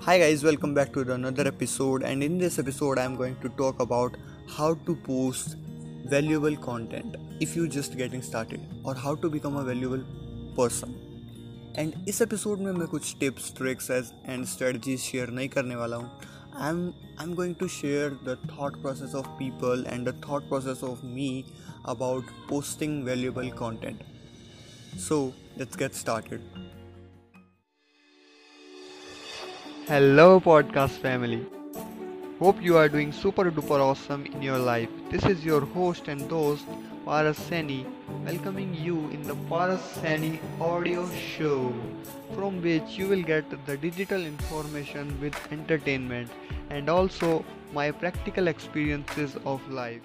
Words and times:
Hi 0.00 0.18
guys, 0.18 0.44
welcome 0.44 0.74
back 0.74 0.92
to 0.92 1.00
another 1.12 1.46
episode 1.46 2.02
and 2.02 2.22
in 2.22 2.36
this 2.38 2.58
episode 2.58 2.98
I 2.98 3.04
am 3.04 3.16
going 3.16 3.36
to 3.40 3.48
talk 3.50 3.80
about 3.80 4.16
how 4.48 4.74
to 4.86 4.94
post 4.96 5.56
valuable 6.04 6.56
content 6.56 7.16
if 7.40 7.56
you 7.56 7.66
just 7.66 7.96
getting 7.96 8.22
started 8.22 8.60
or 8.84 8.94
how 8.94 9.14
to 9.14 9.30
become 9.30 9.56
a 9.56 9.64
valuable 9.64 10.04
person. 10.56 10.94
And 11.78 11.92
इस 12.08 12.20
episode 12.22 12.58
में 12.58 12.70
मैं 12.72 12.86
कुछ 12.88 13.14
tips 13.20 13.52
tricks 13.56 13.90
and 13.90 14.44
strategies 14.44 15.00
share 15.00 15.30
नहीं 15.30 15.48
करने 15.48 15.76
वाला 15.76 15.96
हूँ 15.96 16.10
I 16.54 16.70
am 16.70 16.86
I 17.18 17.24
am 17.24 17.34
going 17.34 17.54
to 17.60 17.68
share 17.68 18.18
the 18.28 18.38
thought 18.52 18.80
process 18.82 19.14
of 19.14 19.26
people 19.38 19.84
and 19.88 20.08
the 20.08 20.14
thought 20.28 20.48
process 20.48 20.84
of 20.84 21.00
me 21.04 21.44
about 21.88 22.30
posting 22.48 23.02
valuable 23.04 23.50
content 23.58 24.02
so 25.08 25.24
let's 25.58 25.76
get 25.76 25.94
started 25.94 26.69
Hello, 29.91 30.39
podcast 30.39 30.99
family. 31.05 31.45
Hope 32.39 32.61
you 32.61 32.77
are 32.77 32.87
doing 32.87 33.11
super 33.11 33.51
duper 33.51 33.79
awesome 33.85 34.25
in 34.25 34.41
your 34.41 34.57
life. 34.57 34.87
This 35.09 35.25
is 35.25 35.43
your 35.43 35.65
host 35.73 36.07
and 36.07 36.31
host, 36.31 36.63
Paras 37.03 37.37
Sani, 37.37 37.85
welcoming 38.25 38.73
you 38.73 39.09
in 39.09 39.23
the 39.23 39.35
Paras 39.49 39.81
Sani 39.95 40.39
audio 40.61 41.03
show, 41.09 41.73
from 42.33 42.61
which 42.61 42.97
you 42.99 43.09
will 43.09 43.21
get 43.21 43.51
the 43.65 43.75
digital 43.75 44.21
information 44.21 45.11
with 45.19 45.35
entertainment 45.51 46.31
and 46.69 46.89
also 46.89 47.43
my 47.73 47.91
practical 47.91 48.47
experiences 48.47 49.35
of 49.45 49.69
life. 49.69 50.03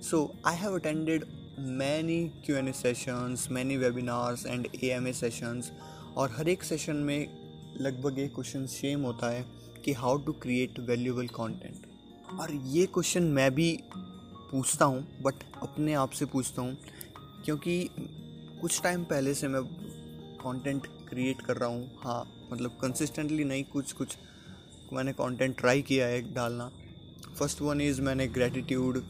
So, 0.00 0.34
I 0.46 0.54
have 0.54 0.72
attended 0.72 1.28
many 1.58 2.32
Q&A 2.42 2.72
sessions, 2.72 3.50
many 3.50 3.76
webinars 3.76 4.46
and 4.46 4.66
AMA 4.82 5.12
sessions 5.12 5.72
और 6.18 6.30
हर 6.36 6.48
एक 6.48 6.62
session 6.64 6.96
में 6.96 7.26
लगभग 7.80 8.18
एक 8.18 8.34
question 8.34 8.64
same 8.66 9.02
होता 9.02 9.30
है 9.30 9.44
कि 9.84 9.92
how 9.92 10.16
to 10.18 10.32
create 10.42 10.78
valuable 10.88 11.26
content 11.34 11.86
और 12.40 12.52
ये 12.66 12.86
क्वेश्चन 12.86 13.22
मैं 13.32 13.50
भी 13.54 13.68
पूछता 14.50 14.84
हूँ 14.84 15.06
बट 15.22 15.44
अपने 15.62 15.94
आप 15.94 16.10
से 16.10 16.24
पूछता 16.24 16.62
हूँ, 16.62 16.76
क्योंकि 17.44 17.90
कुछ 18.60 18.80
टाइम 18.82 19.04
पहले 19.04 19.34
से 19.34 19.48
मैं 19.48 19.62
कंटेंट 20.42 20.86
क्रिएट 21.08 21.40
कर 21.40 21.56
रहा 21.56 21.68
हूँ। 21.68 21.90
हाँ 21.98 22.48
मतलब 22.52 22.78
कंसिस्टेंटली 22.82 23.44
नहीं, 23.44 23.64
कुछ 23.64 23.92
कुछ 23.92 24.16
मैंने 24.92 25.12
कंटेंट 25.12 25.56
ट्राई 25.58 25.82
किया 25.82 26.06
है 26.06 26.20
डालना। 26.34 26.70
फ़र्स्ट 27.38 27.62
वन 27.62 27.80
इज़ 27.80 28.00
मैंने 28.02 28.26
gratitude 28.28 29.02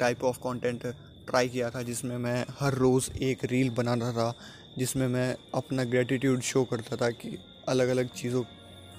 type 0.00 0.24
of 0.24 0.38
content 0.38 0.86
try 1.26 1.48
किया 1.48 1.70
था, 1.70 1.82
जिसमें 1.82 2.16
मैं 2.18 2.44
हर 2.58 2.74
रोज़ 2.74 3.10
एक 3.24 3.44
रील 3.44 3.70
बनाता 3.70 4.12
था। 4.12 4.34
जिसमें 4.78 5.06
मैं 5.08 5.36
अपना 5.54 5.84
ग्रेटिट्यूड 5.84 6.40
शो 6.40 6.64
करता 6.64 6.96
था 6.96 7.10
कि 7.10 7.36
अलग 7.68 7.88
अलग 7.88 8.08
चीज़ों 8.08 8.42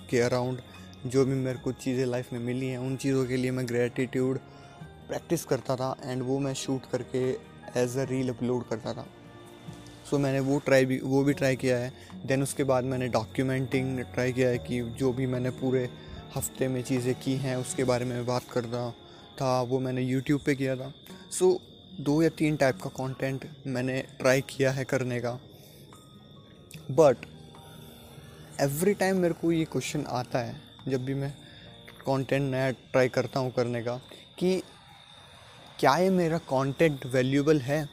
के 0.10 0.20
अराउंड 0.20 0.62
जो 1.06 1.26
भी 1.26 1.34
मेरे 1.34 1.60
को 1.60 1.72
चीज़ें 1.72 2.06
लाइफ 2.06 2.32
में 2.34 2.40
मिली 2.40 2.68
हैं 2.68 2.78
उन 2.78 2.96
चीज़ों 2.98 3.26
के 3.26 3.38
लिए 3.38 3.52
मैं 3.52 3.68
ग्रेटिट्यूड 3.68 4.38
प्रैक्टिस 5.08 5.46
करता 5.46 5.76
था 5.76 5.96
एंड 6.04 6.24
वो 6.24 6.40
मैं 6.40 6.54
शूट 6.54 6.90
करके 6.92 7.20
एज 7.82 7.98
अ 7.98 8.04
रील 8.04 8.30
अपलोड 8.30 8.68
करता 8.70 8.94
था। 8.94 9.06
सो 10.10 10.16
so, 10.16 10.22
मैंने 10.24 10.40
वो 10.40 10.60
ट्राई 10.60 10.86
भी 10.86 11.00
वो 11.00 11.24
भी 11.24 11.34
ट्राई 11.34 11.56
किया 11.56 11.78
है। 11.78 11.92
देन 12.26 12.44
उसके 12.44 12.64
बाद 12.64 12.84
मैंने 12.84 13.08
डॉक्यूमेंटिंग 13.08 14.00
ट्राई 14.14 14.34
किया 14.34 14.50
है 14.50 14.58
कि 14.58 14.82
जो 15.00 15.12
भी 15.14 15.26
मैंने 15.26 15.50
पूरे 15.50 15.90
हफ़्ते 16.36 16.68
में 16.68 16.82
चीज़ें 16.84 17.14
की 17.16 17.36
हैं 17.36 17.56
उसके 17.56 17.84
बारे 17.84 18.06
में 18.06 18.26
बात 18.26 18.44
करता 18.52 18.90
था 19.42 19.62
वो 19.62 19.80
मैंने 19.80 20.02
यूट्यूब 20.02 20.42
पे 20.46 20.56
किया 20.56 20.76
था। 20.76 20.92
सो 21.32 21.52
so, 21.52 21.60
दो 22.02 22.22
या 22.22 22.30
तीन 22.30 22.56
टाइप 22.56 22.82
का 22.84 22.90
कंटेंट 22.98 23.46
मैंने 23.68 24.02
ट्राई 24.20 24.42
किया 24.42 24.72
है 24.72 24.86
करने 24.86 25.20
का। 25.20 25.40
बट 26.92 27.26
एवरी 28.62 28.94
टाइम 28.94 29.18
मेरे 29.18 29.34
को 29.34 29.52
ये 29.52 29.66
क्वेश्चन 29.66 30.06
आता 30.10 30.40
है, 30.40 30.56
जब 30.88 31.06
भी 31.06 31.14
मैं 31.14 31.32
कंटेंट 32.00 32.50
नया 32.52 32.72
ट्राई 32.72 33.10
करता 33.10 33.40
हूँ 33.40 33.52
करने 33.52 33.82
का, 33.84 33.96
कि 34.40 34.62
क्या 35.80 35.96
ये 35.98 36.10
मेरा 36.12 36.38
कंटेंट 36.50 37.06
वैल्यूबल 37.06 37.60
है? 37.62 37.88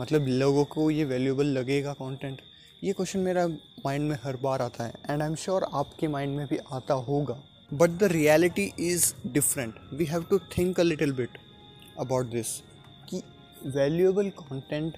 मतलब 0.00 0.26
लोगों 0.28 0.64
को 0.64 0.90
ये 0.90 1.04
वैल्यूबल 1.04 1.46
लगेगा 1.48 1.92
कंटेंट 1.92 2.40
ये 2.82 2.92
क्वेश्चन 2.92 3.20
मेरा 3.20 3.46
माइंड 3.84 4.08
में 4.08 4.16
हर 4.24 4.36
बार 4.36 4.62
आता 4.62 4.84
है 4.84 4.92
एंड 5.10 5.22
आई 5.22 5.28
एम 5.28 5.34
श्योर 5.34 5.66
आपके 5.74 6.08
माइंड 6.08 6.36
में 6.36 6.46
भी 6.46 6.58
आता 6.72 6.94
होगा। 6.94 7.36
But 7.70 7.90
the 7.90 8.08
reality 8.12 8.64
is 8.80 9.12
different 9.26 9.74
we 9.92 10.04
have 10.04 10.24
to 10.30 10.38
think 10.58 10.80
a 10.80 10.82
little 10.82 11.12
bit 11.12 11.38
about 11.98 12.26
this 12.26 12.46
कि 13.10 13.22
वैल्यूएबल 13.66 14.30
कंटेंट 14.40 14.96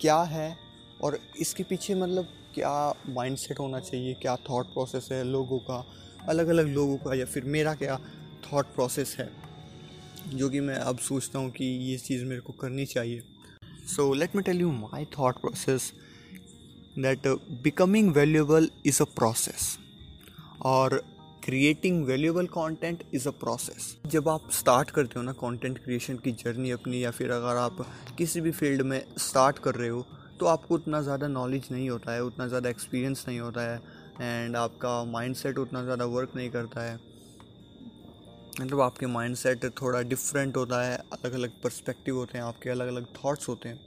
क्या 0.00 0.20
है? 0.24 0.65
और 1.00 1.18
इसके 1.40 1.62
पीछे 1.62 1.94
मतलब 1.94 2.28
क्या 2.54 2.94
माइंडसेट 3.08 3.58
होना 3.58 3.80
चाहिए, 3.80 4.14
क्या 4.14 4.36
थॉट 4.50 4.66
प्रोसेस 4.66 5.08
है 5.12 5.22
लोगों 5.24 5.58
का 5.60 5.84
अलग 6.28 6.48
अलग 6.48 6.68
लोगों 6.68 6.96
का 6.98 7.14
या 7.14 7.24
फिर 7.24 7.44
मेरा 7.46 7.74
क्या 7.74 7.98
थॉट 8.44 8.66
प्रोसेस 8.74 9.16
है, 9.18 9.28
जो 10.28 10.48
कि 10.50 10.60
मैं 10.60 10.76
अब 10.76 10.98
सोचता 10.98 11.38
हूँ 11.38 11.50
कि 11.50 11.64
ये 11.90 11.96
चीज़ 11.98 12.24
मेरे 12.24 12.40
को 12.40 12.52
करनी 12.52 12.86
चाहिए। 12.86 13.22
So 13.86 14.12
let 14.14 14.36
me 14.36 14.42
tell 14.42 14.60
you 14.60 14.70
my 14.72 15.04
thought 15.18 15.40
process 15.40 15.92
that 16.98 17.26
becoming 17.62 18.10
valuable 18.14 18.70
is 18.86 19.02
a 19.02 19.06
process 19.16 19.76
और 20.64 21.02
creating 21.44 22.04
valuable 22.04 22.46
content 22.46 23.02
is 23.14 23.28
a 23.28 23.30
process 23.40 23.96
जब 24.06 24.28
आप 24.28 24.50
स्टार्ट 24.52 24.90
करते 24.90 25.18
हो 25.18 25.22
ना 25.24 25.32
कंटेंट 25.32 25.78
क्रिएशन 25.78 26.16
की 26.16 26.32
जर्नी 26.34 26.70
अपनी 26.70 27.04
या 27.04 27.10
फिर 27.10 27.30
अगर 27.30 27.56
आप 27.56 27.86
किसी 28.18 28.40
भी 28.40 28.50
फ़ील्ड 28.50 28.82
में 28.82 29.02
स्टार्ट 29.18 29.58
कर 29.58 29.74
रहे 29.74 29.88
हो 29.88 30.06
तो 30.40 30.46
आपको 30.46 30.74
उतना 30.74 31.00
ज़्यादा 31.02 31.28
नॉलेज 31.28 31.68
नहीं 31.70 31.88
होता 31.90 32.12
है, 32.12 32.22
उतना 32.22 32.46
ज़्यादा 32.48 32.68
एक्सपीरियंस 32.68 33.24
नहीं 33.28 33.40
होता 33.40 33.60
है 33.62 33.80
एंड 34.20 34.56
आपका 34.56 35.02
माइंडसेट 35.06 35.58
उतना 35.58 35.82
ज़्यादा 35.82 36.04
वर्क 36.06 36.36
नहीं 36.36 36.50
करता 36.50 36.82
है। 36.82 36.98
मतलब 38.60 38.80
आपके 38.80 39.06
माइंडसेट 39.08 39.64
थोड़ा 39.80 40.00
डिफरेंट 40.04 40.56
होता 40.56 40.82
है 40.82 40.96
अलग 41.12 41.32
अलग 41.32 41.50
पर्सपेक्टिव 41.62 42.16
होते 42.16 42.38
हैं, 42.38 42.44
आपके 42.44 42.70
अलग 42.70 42.88
अलग 42.88 43.06
थॉट्स 43.16 43.48
होते 43.48 43.68
हैं। 43.68 43.80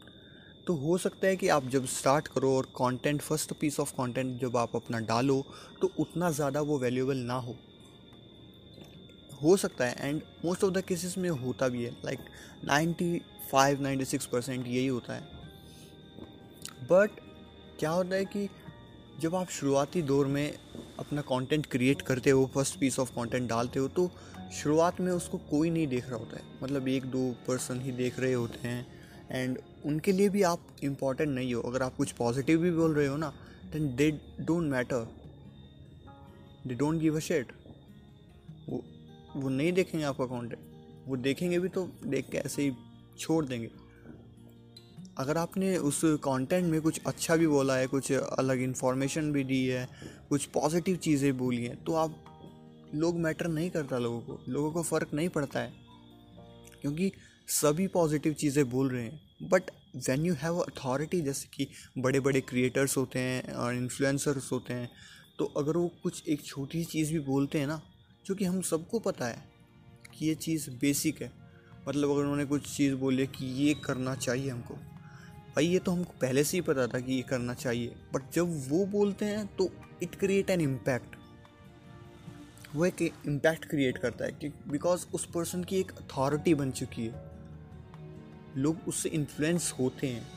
तो 0.67 0.73
हो 0.77 0.97
सकता 0.97 1.27
है 1.27 1.35
कि 1.35 1.47
आप 1.49 1.67
जब 1.67 1.85
स्टार्ट 1.87 2.27
करो 2.27 2.55
और 2.57 2.65
content 2.75 3.21
first 3.21 3.53
piece 3.61 3.79
of 3.79 3.93
content 3.93 4.39
जब 4.41 4.57
आप 4.57 4.75
अपना 4.75 4.99
डालो 5.07 5.43
तो 5.81 5.91
उतना 5.99 6.29
ज़्यादा 6.31 6.61
वो 6.61 6.77
वैल्यूएबल 6.79 7.17
ना 7.17 7.33
हो। 7.37 7.55
हो 9.41 9.55
सकता 9.57 9.85
है 9.85 10.09
and 10.09 10.21
most 10.45 10.63
of 10.63 10.71
the 10.73 10.81
cases 10.83 11.17
में 11.17 11.29
होता 11.31 11.67
भी 11.67 11.83
है 11.83 11.91
like 12.05 12.19
ninety 12.65 13.17
five 13.51 13.81
ninety 13.81 14.05
six 14.05 14.25
percent 14.25 14.67
यही 14.67 14.87
होता 14.87 15.13
है। 15.13 15.38
बट 16.91 17.19
क्या 17.79 17.89
होता 17.89 18.15
है 18.15 18.25
कि 18.25 18.47
जब 19.21 19.35
आप 19.35 19.49
शुरुआती 19.49 20.01
दौर 20.01 20.27
में 20.27 20.53
अपना 20.99 21.21
कंटेंट 21.21 21.65
क्रिएट 21.65 22.01
करते 22.01 22.29
हो 22.29 22.45
फ़र्स्ट 22.53 22.79
पीस 22.79 22.99
ऑफ़ 22.99 23.11
कंटेंट 23.11 23.49
डालते 23.49 23.79
हो 23.79 23.87
तो 23.87 24.09
शुरुआत 24.53 24.99
में 25.01 25.11
उसको 25.11 25.37
कोई 25.49 25.69
नहीं 25.69 25.87
देख 25.87 26.09
रहा 26.09 26.17
होता 26.19 26.37
है। 26.37 26.43
मतलब 26.63 26.87
एक 26.87 27.05
दो 27.05 27.29
पर्सन 27.47 27.81
ही 27.81 27.91
देख 27.91 28.19
रहे 28.19 28.33
होते 28.33 28.67
हैं 28.67 28.85
एंड 29.31 29.59
उनके 29.85 30.11
लिए 30.11 30.29
भी 30.29 30.41
आप 30.43 30.67
इंपॉर्टेंट 30.83 31.29
नहीं 31.29 31.53
हो। 31.53 31.61
अगर 31.61 31.81
आप 31.81 31.95
कुछ 31.95 32.11
पॉजिटिव 32.11 32.59
भी 32.59 32.71
बोल 32.71 32.93
रहे 32.95 33.07
हो 33.07 33.17
ना 33.17 33.33
then 33.73 33.95
they 33.95 34.09
don't 34.39 34.69
matter 34.71 35.07
they 36.67 36.75
don't 36.75 36.99
give 36.99 37.15
a 37.15 37.19
shit 37.19 37.51
वो 38.69 38.83
वो 39.35 39.49
नहीं 39.49 39.73
देखेंगे 39.73 40.05
आपका 40.05 40.25
कंटेंट 40.25 41.07
वो 41.07 41.17
देखेंगे 41.17 41.59
भी 41.59 41.69
तो 41.69 41.89
देख 42.05 42.29
के 42.29 42.37
ऐसे 42.37 42.61
ही 42.61 42.71
छोड़ 43.19 43.45
देंगे। 43.45 43.69
अगर 45.19 45.37
आपने 45.37 45.77
उस 45.77 46.01
कंटेंट 46.03 46.65
में 46.65 46.81
कुछ 46.81 46.99
अच्छा 47.07 47.35
भी 47.35 47.47
बोला 47.47 47.75
है, 47.75 47.87
कुछ 47.87 48.11
अलग 48.11 48.61
इन्फॉर्मेशन 48.61 49.31
भी 49.31 49.43
दी 49.43 49.65
है, 49.65 49.87
कुछ 50.29 50.45
पॉजिटिव 50.45 50.95
चीज़ें 50.95 51.37
बोली 51.37 51.63
हैं 51.65 51.83
तो 51.83 51.93
आप 51.93 52.25
लोग 52.95 53.19
मैटर 53.19 53.47
नहीं 53.47 53.69
करता 53.69 53.97
लोगों 53.97 54.21
को। 54.21 54.39
लोगों 54.49 54.71
को 54.71 54.83
फ़र्क 54.83 55.13
नहीं 55.13 55.29
पड़ता 55.29 55.59
है। 55.59 55.73
क्योंकि 56.81 57.11
सभी 57.47 57.87
पॉजिटिव 57.87 58.33
चीज़ें 58.33 58.69
बोल 58.69 58.89
रहे 58.89 59.03
हैं। 59.03 59.49
But 59.49 59.71
when 60.09 60.25
you 60.25 60.33
have 60.33 60.57
authority 60.57 61.21
जैसे 61.21 61.49
कि 61.53 61.67
बड़े 61.97 62.19
बड़े 62.19 62.41
क्रिएटर्स 62.41 62.97
होते 62.97 63.19
हैं 63.19 63.53
और 63.53 63.75
इन्फ्लुएंसर्स 63.75 64.51
होते 64.51 64.73
हैं 64.73 64.89
तो 65.39 65.45
अगर 65.45 65.77
वो 65.77 65.87
कुछ 66.03 66.23
एक 66.27 66.45
छोटी 66.45 66.79
सी 66.79 66.85
चीज़ 66.85 67.13
भी 67.13 67.19
बोलते 67.19 67.59
हैं 67.59 67.67
ना, 67.67 67.81
जो 68.25 68.35
कि 68.35 68.45
हम 68.45 68.61
सबको 68.61 68.99
पता 68.99 69.25
है 69.25 69.43
कि 70.13 70.25
ये 70.25 70.35
चीज़ 70.35 70.69
बेसिक 70.71 71.21
है। 71.21 71.31
मतलब 71.87 72.09
अगर 72.09 72.21
उन्होंने 72.21 72.45
कुछ 72.45 72.77
चीज़ 72.77 72.93
बोली 72.95 73.25
कि 73.27 73.45
ये 73.63 73.73
करना 73.73 74.15
चाहिए 74.15 74.49
हमको। 74.49 74.75
भाई, 75.55 75.67
ये 75.67 75.79
तो 75.79 75.91
हमको 75.91 76.13
पहले 76.21 76.43
से 76.43 76.57
ही 76.57 76.61
पता 76.61 76.87
था 76.87 76.99
कि 76.99 77.13
ये 77.13 77.21
करना 77.21 77.53
चाहिए। 77.53 77.95
बट 78.13 78.31
जब 78.33 78.69
वो 78.69 78.85
बोलते 78.85 79.25
हैं 79.25 79.55
तो 79.55 79.69
इट 80.03 80.15
क्रिएट 80.15 80.49
एन 80.49 80.61
इम्पैक्ट 80.61 81.15
वो 82.75 82.85
एक 82.85 83.01
इम्पैक्ट 83.01 83.65
क्रिएट 83.65 83.97
करता 83.97 84.25
है 84.25 84.31
कि 84.31 84.49
बिकॉज़ 84.49 85.05
उस 85.13 85.25
पर्सन 85.25 85.63
की 85.63 85.79
एक 85.79 85.91
अथॉरिटी 85.91 86.53
बन 86.53 86.71
चुकी 86.71 87.05
है। 87.05 87.31
लोग 88.57 88.77
उससे 88.87 89.09
इन्फ्लुएंस 89.09 89.73
होते 89.79 90.07
हैं। 90.07 90.27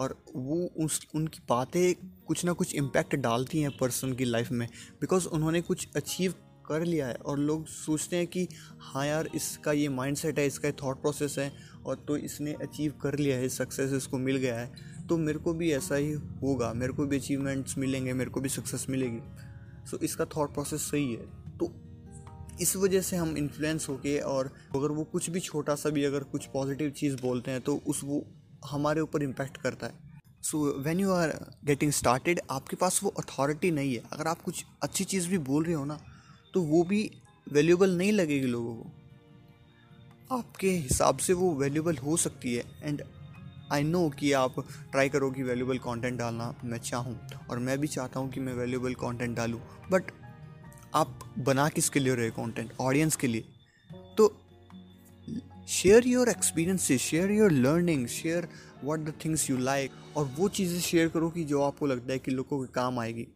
और 0.00 0.24
वो 0.36 0.70
उस, 0.84 1.06
उनकी 1.14 1.38
बातें 1.48 1.94
कुछ 2.26 2.44
ना 2.44 2.52
कुछ 2.52 2.74
इम्पैक्ट 2.74 3.16
डालती 3.16 3.60
हैं 3.60 3.76
पर्सन 3.76 4.12
की 4.12 4.24
लाइफ 4.24 4.50
में। 4.50 4.68
बिकॉज़ 5.00 5.28
उन्होंने 5.28 5.60
कुछ 5.60 5.88
अचीव 5.96 6.34
कर 6.70 6.84
लिया 6.84 7.06
है 7.06 7.14
और 7.16 7.38
लोग 7.38 7.66
सोचते 7.66 8.16
हैं 8.16 8.26
कि 8.26 8.46
हाँ 8.80 9.06
यार, 9.06 9.28
इसका 9.34 9.72
ये 9.72 9.88
माइंडसेट 9.90 10.38
है, 10.38 10.46
इसका 10.46 10.70
थॉट 10.82 11.00
प्रोसेस 11.02 11.38
है 11.38 11.52
और 11.86 12.04
तो 12.08 12.16
इसने 12.16 12.52
अचीव 12.62 12.94
कर 13.02 13.18
लिया 13.18 13.36
है 13.36 13.48
सक्सेस 13.48 13.92
इसको 13.92 14.18
मिल 14.18 14.36
गया 14.36 14.58
है। 14.58 14.88
तो 15.08 15.16
मेरे 15.18 15.38
को 15.38 15.52
भी 15.54 15.70
ऐसा 15.72 15.94
ही 15.94 16.12
होगा, 16.12 16.72
मेरे 16.72 16.92
को 16.92 17.06
भी 17.06 17.16
अचीवमेंट्स 17.16 17.78
मिलेंगे, 17.78 18.12
मेरे 18.12 18.30
को 18.30 18.40
भी 18.40 18.48
सक्सेस 18.48 18.86
मिलेगी। 18.90 19.20
सो 19.86 19.98
इसका 19.98 20.24
थॉट 20.26 20.52
प्रोसेस 20.54 20.82
सही 20.82 21.12
है। 21.12 21.56
तो 21.58 21.72
इस 22.60 22.76
वजह 22.76 23.00
से 23.00 23.16
हम 23.16 23.36
इन्फ्लुएंस 23.36 23.88
होके 23.88 24.18
और 24.18 24.50
अगर 24.76 24.92
वो 24.92 25.04
कुछ 25.04 25.28
भी 25.30 25.40
छोटा 25.40 25.74
सा 25.74 25.90
भी 25.90 26.04
अगर 26.04 26.24
कुछ 26.26 26.46
पॉजिटिव 26.46 26.90
चीज़ 26.90 27.16
बोलते 27.22 27.50
हैं 27.50 27.60
तो 27.60 27.76
उस 27.86 28.00
वो 28.04 28.24
हमारे 28.70 29.00
ऊपर 29.00 29.22
इम्पैक्ट 29.22 29.56
करता 29.56 29.86
है। 29.86 30.08
So 30.42 30.58
when 30.82 31.00
you 31.00 31.10
are 31.12 31.32
getting 31.64 31.92
started 31.92 32.40
आपके 32.50 32.76
पास 32.76 33.00
वो 33.02 33.10
अथॉरिटी 33.18 33.70
नहीं 33.70 33.94
है। 33.94 34.02
अगर 34.12 34.26
आप 34.26 34.42
कुछ 34.42 34.64
अच्छी 34.82 35.04
चीज़ 35.04 35.28
भी 35.28 35.38
बोल 35.40 35.64
रहे 35.64 35.74
हो 35.74 35.84
ना 35.84 35.98
तो 36.54 36.62
वो 36.62 36.82
भी 36.84 37.10
वैल्यूबल 37.46 37.96
नहीं 37.96 38.12
लगेगी 38.12 38.46
लोगों 38.46 38.74
को। 38.74 38.90
आपके 40.30 40.70
हिसाब 40.70 41.18
से 41.18 41.32
वो 41.32 41.52
वैल्यूबल 41.54 41.96
हो 41.96 42.16
सकती 42.16 42.54
है 42.54 42.64
एंड 42.82 43.02
आई 43.72 43.82
नो 43.82 44.08
कि 44.10 44.32
आप 44.32 44.54
ट्राई 44.92 45.08
करो 45.08 45.30
कि 45.30 45.42
वैल्यूबल 45.42 45.78
कंटेंट 45.78 46.18
डालना 46.18 46.54
मैं 46.64 46.78
चाहूँ, 46.80 47.18
और 47.50 47.58
मैं 47.58 47.78
भी 47.78 47.88
चाहता 47.88 48.20
हूँ 48.20 48.30
कि 48.30 48.40
मैं 48.40 48.54
वैल्यूबल 48.54 48.94
कंटेंट 48.96 49.36
डालूँ। 49.36 49.60
बट 49.90 50.10
आप 50.94 51.18
बना 51.38 51.68
किसके 51.68 52.00
लिए 52.00 52.14
रहे 52.14 52.30
कंटेंट 52.30 52.72
ऑडियंस 52.80 53.16
के 53.16 53.26
लिए। 53.26 53.44
तो 54.16 54.28
share 55.68 56.06
your 56.06 56.28
experiences 56.28 57.00
share 57.00 57.30
your 57.30 57.52
learning 57.52 58.06
share 58.08 58.48
what 58.84 59.00
the 59.00 59.14
things 59.24 59.48
you 59.50 59.56
like 59.58 60.16
और 60.16 60.24
वो 60.38 60.48
चीज़ें 60.50 60.80
शेयर 60.80 61.08
करो 61.08 61.28
कि 61.30 61.44
जो 61.44 61.62
आपको 61.62 61.86
लगता 61.86 62.12
है 62.12 62.18
कि 62.18 62.30
लोगों 62.30 62.60
के 62.60 62.72
काम 62.72 62.98
आएगी। 62.98 63.26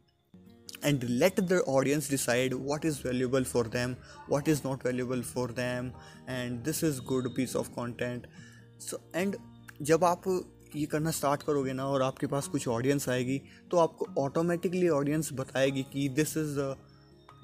And 0.84 1.04
let 1.04 1.40
the 1.40 1.62
audience 1.68 2.10
decide 2.10 2.54
what 2.54 2.84
is 2.84 3.00
valuable 3.04 3.44
for 3.44 3.68
them 3.76 3.96
what 4.30 4.48
is 4.48 4.60
not 4.64 4.86
valuable 4.86 5.22
for 5.34 5.52
them 5.52 5.90
and 6.28 6.62
this 6.64 6.84
is 6.84 7.00
good 7.12 7.34
piece 7.36 7.56
of 7.56 7.70
content 7.74 8.26
so 8.80 9.00
and 9.16 9.36
जब 9.82 10.04
आप 10.04 10.28
ये 10.76 10.86
करना 10.92 11.10
स्टार्ट 11.10 11.42
करोगे 11.42 11.72
ना 11.72 11.86
और 11.86 12.02
आपके 12.02 12.26
पास 12.26 12.48
कुछ 12.48 12.66
ऑडियंस 12.68 13.08
आएगी 13.08 13.40
तो 13.70 13.78
आपको 13.78 14.06
ऑटोमेटिकली 14.22 14.88
ऑडियंस 14.88 15.32
बताएगी 15.32 15.82
कि 15.92 16.08
this 16.16 16.36
is 16.36 16.58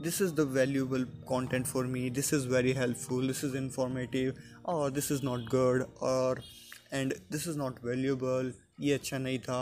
this 0.02 0.20
is 0.22 0.32
the 0.32 0.44
valuable 0.46 1.04
content 1.28 1.66
for 1.66 1.80
me 1.84 2.08
this 2.08 2.32
is 2.32 2.44
very 2.46 2.72
helpful 2.72 3.26
this 3.30 3.42
is 3.44 3.54
informative 3.54 4.38
or 4.64 4.90
this 4.90 5.10
is 5.10 5.22
not 5.22 5.48
good 5.50 5.84
or 6.00 6.38
and 6.90 7.14
this 7.28 7.46
is 7.46 7.58
not 7.62 7.82
valuable 7.88 8.48
ye 8.78 8.94
acha 8.98 9.20
nahi 9.26 9.42
tha 9.48 9.58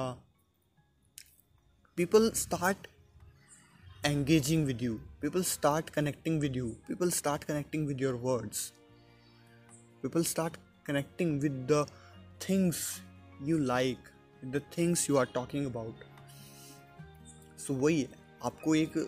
people 1.98 2.30
start 2.42 2.86
engaging 4.08 4.64
with 4.66 4.82
you 4.82 5.00
people 5.20 5.42
start 5.42 5.90
connecting 5.92 6.38
with 6.40 6.54
you 6.58 6.68
people 6.88 7.10
start 7.10 7.46
connecting 7.46 7.86
with 7.86 8.04
your 8.04 8.16
words 8.16 8.60
people 10.02 10.24
start 10.24 10.56
connecting 10.84 11.38
with 11.40 11.56
the 11.72 11.80
things 12.40 12.82
you 13.40 13.58
like 13.70 14.12
the 14.52 14.62
things 14.76 15.08
you 15.08 15.18
are 15.22 15.26
talking 15.38 15.66
about 15.72 16.06
so 17.64 17.76
वही 17.82 18.00
है 18.00 18.08
आपको 18.44 18.74
एक 18.74 18.98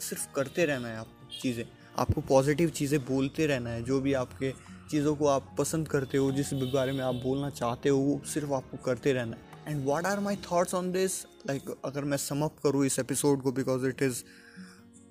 सिर्फ़ 0.00 0.26
करते 0.34 0.64
रहना 0.64 0.88
है 0.88 0.96
आप 0.98 1.28
चीज़ें 1.40 1.64
आपको 1.98 2.20
पॉजिटिव 2.28 2.70
चीज़ें 2.78 2.98
बोलते 3.04 3.46
रहना 3.46 3.70
है 3.70 3.82
जो 3.84 4.00
भी 4.00 4.12
आपके 4.22 4.52
चीज़ों 4.90 5.14
को 5.16 5.26
आप 5.28 5.54
पसंद 5.58 5.88
करते 5.88 6.18
हो 6.18 6.30
जिस 6.32 6.52
बारे 6.54 6.92
में 6.92 7.04
आप 7.04 7.14
बोलना 7.22 7.50
चाहते 7.50 7.88
हो 7.88 7.98
वो 7.98 8.20
सिर्फ़ 8.34 8.52
आपको 8.54 8.76
करते 8.84 9.12
रहना 9.12 9.36
है 9.36 9.45
and 9.68 9.84
what 9.86 10.06
are 10.06 10.20
my 10.20 10.36
thoughts 10.42 10.74
on 10.74 10.90
this 10.92 11.24
like 11.48 11.70
अगर 11.84 12.04
मैं 12.04 12.16
समअप 12.16 12.58
करूँ 12.64 12.84
इस 12.86 12.98
एपिसोड 12.98 13.42
को 13.42 13.52
because 13.52 13.86
it 13.86 14.02
is 14.02 14.22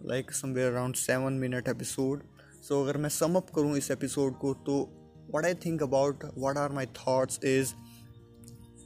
like 0.10 0.32
somewhere 0.32 0.72
around 0.72 0.96
seven 0.96 1.34
minute 1.44 1.68
episode 1.68 2.24
so 2.68 2.82
अगर 2.84 2.98
मैं 2.98 3.10
समअप 3.10 3.50
करूँ 3.56 3.78
इस 3.78 3.92
एपिसोड 3.92 4.38
को 4.40 4.54
तो 4.66 4.78
what 5.36 5.46
I 5.46 5.54
think 5.66 5.84
about 5.84 6.24
what 6.38 6.58
are 6.58 6.72
my 6.72 6.86
thoughts 7.00 7.40
is 7.46 7.74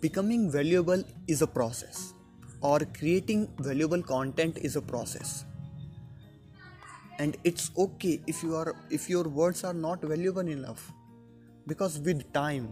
becoming 0.01 0.50
valuable 0.51 1.06
is 1.30 1.44
a 1.44 1.48
process 1.54 2.10
और 2.63 2.83
creating 2.98 3.48
valuable 3.62 4.01
content 4.07 4.57
is 4.57 4.77
a 4.77 4.81
process 4.88 5.44
and 7.19 7.38
it's 7.44 7.72
okay 7.77 8.22
if 8.27 8.42
you 8.42 8.56
are, 8.56 8.75
if 8.89 9.10
your 9.10 9.24
words 9.24 9.63
are 9.63 9.74
not 9.74 10.01
valuable 10.04 10.48
enough. 10.50 10.92
Because 11.68 12.00
with 12.00 12.31
time, 12.33 12.69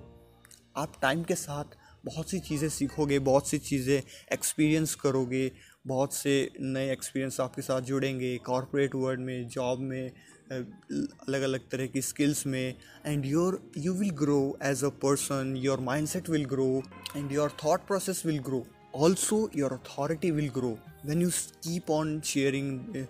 आप 0.77 0.93
time 1.01 1.23
के 1.23 1.35
साथ 1.35 1.75
बहुत 2.07 2.29
सी 2.29 2.39
चीज़ें 2.49 2.69
सीखोगे 2.69 3.19
बहुत 3.29 3.47
सी 3.47 3.57
चीज़ें 3.69 3.97
experience 4.33 4.95
करोगे 5.03 5.51
बहुत 5.87 6.13
से 6.13 6.33
नए 6.61 6.91
एक्सपीरियंस 6.91 7.39
आपके 7.41 7.61
साथ 7.61 7.81
जुड़ेंगे 7.89 8.37
कॉरपोरेट 8.45 8.95
वर्ल्ड 8.95 9.21
में 9.21 9.47
जॉब 9.47 9.79
में 9.79 10.11
अलग 10.51 11.41
अलग 11.41 11.69
तरह 11.71 11.87
की 11.93 12.01
स्किल्स 12.01 12.45
में 12.47 12.75
and 13.05 13.25
your 13.25 13.59
you 13.77 13.93
will 13.93 14.11
grow 14.23 14.41
as 14.63 14.83
a 14.83 14.89
person 15.03 15.55
your 15.57 15.79
mindset 16.07 16.29
will 16.29 16.45
grow 16.55 16.69
and 17.15 17.31
your 17.31 17.55
thought 17.63 17.87
process 17.87 18.25
will 18.25 18.39
grow 18.49 18.65
also 18.95 19.49
your 19.55 19.73
authority 19.73 20.31
will 20.31 20.49
grow 20.57 20.77
when 21.05 21.21
you 21.21 21.29
keep 21.63 21.91
on 21.91 22.19
sharing 22.25 23.05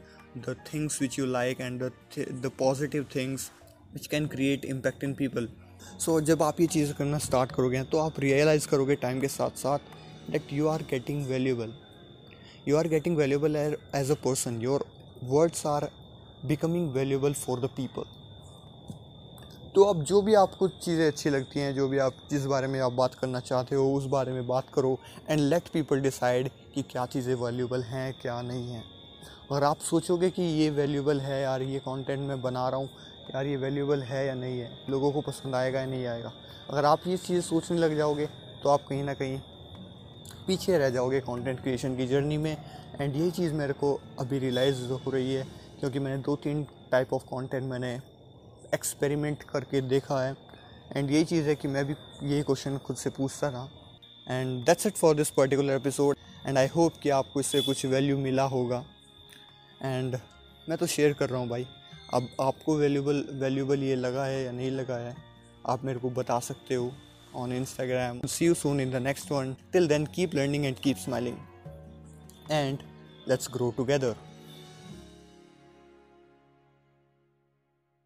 which 1.02 1.18
you 1.18 1.26
like 1.26 1.60
and 1.60 1.80
the, 1.80 1.92
th- 2.12 2.28
the 2.42 2.50
positive 2.50 3.08
things 3.08 3.52
which 3.92 4.10
can 4.10 4.28
create 4.28 4.66
impact 4.66 5.04
in 5.04 5.16
people 5.16 5.48
so 6.00 6.20
so, 6.20 6.26
जब 6.26 6.44
आप 6.44 6.60
ये 6.62 6.68
चीज़ 6.68 6.94
करना 6.94 7.18
start 7.18 7.52
करोगे 7.52 7.84
तो 7.84 7.98
आप 7.98 8.20
realise 8.20 8.68
करोगे 8.68 8.96
time 8.96 9.22
के 9.22 9.28
साथ 9.28 9.58
साथ 9.58 9.80
that 10.32 10.54
you 10.54 10.68
are 10.68 10.84
getting 10.90 11.26
valuable 11.28 11.74
you 12.68 12.78
are 12.78 12.88
getting 12.88 13.18
valuable 13.18 13.56
as 13.56 14.12
a 14.12 14.16
person 14.26 14.62
your 14.62 14.86
words 15.24 15.66
are 15.66 15.90
becoming 16.46 16.92
valuable 16.92 17.34
for 17.34 17.60
the 17.60 17.70
people 17.78 18.16
तो 19.76 19.84
अब 19.84 20.04
जो 20.04 20.22
भी 20.22 20.34
आपको 20.34 20.68
चीज़ें 20.68 21.06
अच्छी 21.08 21.30
लगती 21.30 21.60
हैं 21.60 21.74
जो 21.76 21.88
भी 21.88 21.98
आप 21.98 22.14
जिस 22.32 22.46
बारे 22.46 22.68
में 22.68 22.80
आप 22.80 22.92
बात 22.92 23.14
करना 23.14 23.40
चाहते 23.40 23.76
हो 23.76 23.94
उस 23.94 24.06
बारे 24.06 24.32
में 24.32 24.48
बात 24.48 24.70
करो 24.74 24.98
एंड 25.30 25.40
लेट 25.40 25.68
पीपल 25.68 26.00
डिसाइड 26.02 26.50
कि 26.76 26.82
क्या 26.82 27.06
चीज़ें 27.06 27.34
वैल्यूबल 27.36 27.84
हैं 27.84 28.14
क्या 28.22 28.42
नहीं 28.42 28.70
हैं। 28.70 28.84
और 29.52 29.64
आप 29.64 29.78
सोचोगे 29.80 30.30
कि 30.30 30.42
ये 30.42 30.70
वैल्यूबल 30.70 31.20
है 31.22 31.42
यार 31.42 31.62
ये 31.62 31.80
कंटेंट 31.80 32.20
मैं 32.20 32.42
बना 32.42 32.68
रहा 32.70 32.80
हूँ 32.80 32.90
यार 33.28 33.46
ये 33.46 33.56
वैल्यूबल 33.58 34.02
है 34.04 34.26
या 34.28 34.34
नहीं 34.36 34.60
है? 34.60 34.70
लोगों 34.90 35.12
को 35.12 35.22
पसंद 35.22 35.56
आएगा 35.56 35.80
या 35.80 35.86
नहीं 35.86 36.06
आएगा? 36.06 36.32
अगर 36.70 36.86
आप 36.86 37.08
ये 37.08 37.18
चीज़ 37.18 37.42
सोचने 37.42 37.78
लग 37.78 37.96
जाओगे 37.98 38.26
तो 38.64 38.70
आप 38.70 38.86
कहीं 38.90 39.04
ना 39.04 39.14
कहीं 39.14 39.40
पीछे 40.48 40.78
रह 40.78 40.90
जाओगे 40.90 41.20
कंटेंट 41.20 41.62
क्रिएशन 41.62 41.96
की 41.98 42.08
जर्नी 42.08 42.38
में। 42.38 42.56
एंड 43.02 43.16
ये 43.16 43.30
चीज़ 43.32 43.54
मेरे 43.54 43.74
को 43.74 43.94
अभी 44.20 44.40
रियलाइज़ 44.40 44.84
हो 44.86 45.12
रही 45.12 45.34
है, 45.34 45.44
क्योंकि 45.80 46.00
मैंने 46.00 46.22
दो 46.24 46.36
तीन 46.36 46.66
टाइप 46.92 47.14
ऑफ़ 47.14 47.24
कंटेंट 47.26 47.64
मैंने 47.64 47.94
एक्सपेरिमेंट 48.74 49.44
करके 49.44 49.82
देखा 49.84 50.22
है। 50.24 50.36
एंड 50.92 51.12
यही 51.12 51.26
चीज़ 51.26 51.48
है 51.48 51.56
कि 51.56 51.68
मैं 51.68 51.86
भी 51.86 51.94
यही 52.24 52.44
क्वेश्चन 52.44 52.78
खुद 52.78 52.98
से 52.98 53.10
पूछता 53.10 53.48
रहा। 53.50 53.70
And 54.28 54.66
that's 54.66 54.86
it 54.88 54.94
for 54.94 55.16
this 55.16 55.30
particular 55.30 55.74
episode 55.74 56.18
and 56.48 56.58
I 56.58 56.68
hope 56.68 56.94
कि 57.04 57.10
आपको 57.10 57.40
इससे 57.40 57.62
कुछ 57.62 57.86
वैल्यू 57.86 58.18
मिला 58.18 58.44
होगा। 58.46 58.84
एंड 59.84 60.18
मैं 60.70 60.78
तो 60.78 60.88
शेयर 60.88 61.14
कर 61.14 61.30
रहा 61.30 61.40
हूँ 61.40 61.48
भाई। 61.50 61.68
अब 62.14 62.28
आपको 62.42 62.78
वैल्यूबल 62.78 63.24
वैल्यूबल 63.32 63.84
ये 63.84 63.96
लगा 63.96 64.26
है 64.26 64.44
या 64.44 64.52
नहीं 64.52 64.72
लगा 64.72 64.96
है, 64.96 65.16
आप 65.68 65.84
मेरे 65.86 66.00
को 66.00 66.10
बता 66.10 66.40
सकते 66.40 66.76
हो 66.76 66.92
on 67.36 67.54
Instagram 67.54 68.22
see 68.28 68.46
you 68.46 68.54
soon 68.54 68.80
in 68.80 68.92
the 68.92 68.96
next 68.96 69.32
one 69.32 69.56
till 69.74 69.88
then 69.88 70.06
keep 70.06 70.36
learning 70.36 70.66
and 70.66 70.76
keep 70.76 70.98
smiling 70.98 71.38
and 72.52 72.80
let's 73.28 73.50
grow 73.54 73.72
together 73.72 74.16